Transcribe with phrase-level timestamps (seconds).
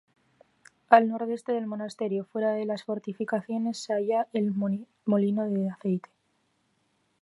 [0.89, 6.09] Al nordeste del monasterio, fuera de las fortificaciones se halla el molino de aceite.